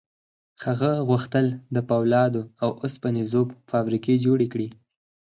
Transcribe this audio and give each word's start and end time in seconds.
هغه 0.65 0.91
غوښتل 1.09 1.45
د 1.75 1.77
پولادو 1.89 2.41
او 2.63 2.69
اوسپنې 2.83 3.23
ذوب 3.31 3.47
فابریکې 3.71 4.15
جوړې 4.25 4.47
کړي 4.53 4.67